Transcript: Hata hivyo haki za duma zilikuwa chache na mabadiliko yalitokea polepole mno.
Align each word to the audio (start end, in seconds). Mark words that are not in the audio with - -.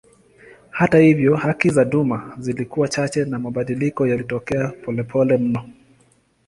Hata 0.71 0.97
hivyo 0.99 1.35
haki 1.35 1.69
za 1.69 1.85
duma 1.85 2.35
zilikuwa 2.39 2.87
chache 2.87 3.25
na 3.25 3.39
mabadiliko 3.39 4.07
yalitokea 4.07 4.67
polepole 4.67 5.37
mno. 5.37 5.67